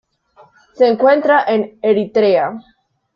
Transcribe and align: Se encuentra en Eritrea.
Se 0.73 0.87
encuentra 0.87 1.45
en 1.47 1.77
Eritrea. 1.79 2.55